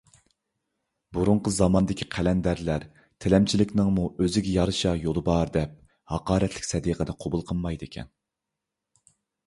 بۇرۇنقى 1.17 1.53
زاماندىكى 1.57 2.07
قەلەندەرلەر 2.15 2.87
تىلەمچىلىكنىڭمۇ 3.25 4.07
ئۆزىگە 4.25 4.57
يارىشا 4.57 4.97
يولى 5.05 5.25
بار 5.31 5.55
دەپ، 5.61 5.79
ھاقارەتلىك 6.17 6.71
سەدىقىنى 6.73 7.21
قوبۇل 7.25 7.49
قىلمايدىكەن. 7.53 8.15